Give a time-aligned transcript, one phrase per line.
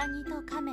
[0.00, 0.72] さぎと亀。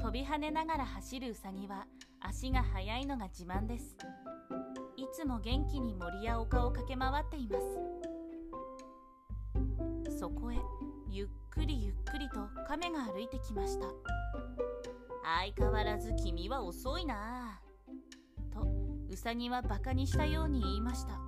[0.00, 1.84] 飛び跳ねながら走るうさぎは
[2.18, 3.94] 足が速いのが自慢です。
[4.96, 7.58] いつも元気に森や丘を駆け回っていま
[10.08, 10.18] す。
[10.18, 10.56] そこへ
[11.10, 13.84] ゆっくりゆっくりと亀が歩いてきました。
[15.42, 17.60] 相変わらず君は遅いな。
[18.50, 18.66] と
[19.10, 21.20] うさぎはバカにしたように言いました。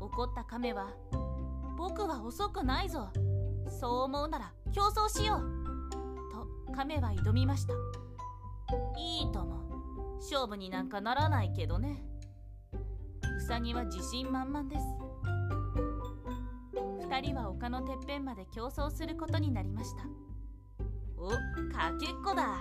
[0.00, 0.88] 怒った亀は
[1.78, 3.08] 僕は遅くないぞ。
[3.80, 5.40] そう思うなら競争しよう。
[6.32, 7.74] と亀は挑みました。
[8.98, 12.02] いいとも勝負になんかならないけどね。
[13.38, 14.82] うさぎは自信満々です。
[17.06, 20.02] 2人は丘のてっぺんまで競争することになりました。
[21.16, 21.36] おか
[22.00, 22.56] けっこだ。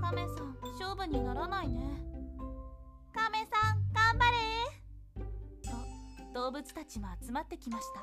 [0.00, 2.07] 亀さん勝負にならないね。
[6.48, 8.00] 動物たちも集まってきました。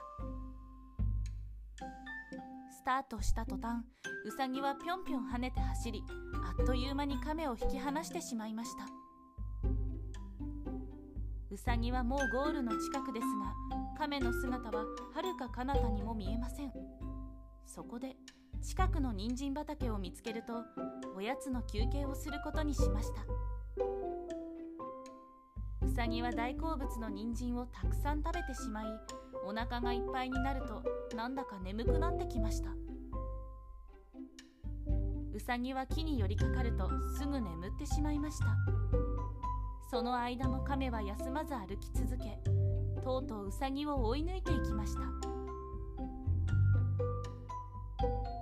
[2.69, 3.83] スタートした途端
[4.23, 6.03] ウサギはぴょんぴょん跳ねて走り
[6.47, 8.85] あっという間に亀を引き離してしまいました。
[11.49, 13.55] ウサギはもうゴールの近くですが
[13.97, 14.85] 亀の姿は
[15.15, 16.71] はるか彼方にも見えません。
[17.65, 18.15] そこで
[18.61, 20.53] 近くの人参畑を見つけると
[21.15, 23.21] おやつの休憩をすることにしました。
[26.05, 28.85] うさぎは大好物の人参をたくさん食べてしまい
[29.43, 30.83] お腹がいっぱいになると
[31.17, 32.69] なんだか眠くなってきました。
[35.33, 38.45] うさぎは木に寄りかかるとすぐ眠ってしまいました。
[39.89, 42.39] その間も亀は休まず歩き続け
[43.01, 45.01] とうとううさぎを追い抜いていきました。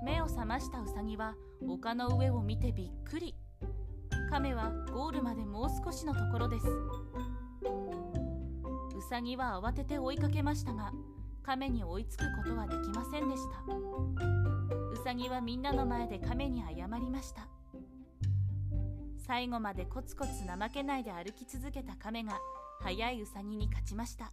[0.03, 3.33] 目を覚ましたウサギは丘の上を見てびっくり。
[4.29, 6.65] 亀はゴールまでもう少しのところです。
[9.09, 10.91] サギは慌てて追いかけましたが
[11.43, 13.73] 亀に追いつくことはできませんでした。
[14.91, 17.47] ウサギはみんなの前で亀に謝りました。
[19.27, 22.39] 最後までコツコツ怠けないで歩き続けた亀が
[22.81, 24.31] 速いウサギに勝ちました。